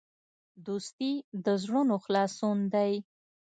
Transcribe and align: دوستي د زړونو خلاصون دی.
دوستي 0.65 1.11
د 1.45 1.47
زړونو 1.63 1.95
خلاصون 2.03 2.57
دی. 2.73 2.93